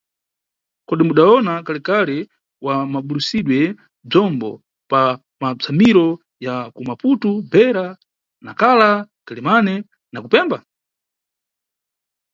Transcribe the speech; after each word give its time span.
Kodi 0.87 1.03
mudawona 1.07 1.53
kaliki-liki 1.65 2.29
wa 2.65 2.75
mabulusidwe 2.93 3.59
bzombo 4.09 4.49
pa 4.89 5.01
matsamiro 5.41 6.07
ya 6.45 6.55
ku 6.75 6.81
Maputo, 6.89 7.29
Beira, 7.51 7.87
Nacla, 8.45 8.91
Quelimane 9.25 9.73
na 10.11 10.17
ku 10.23 10.27
Pemba? 10.33 10.57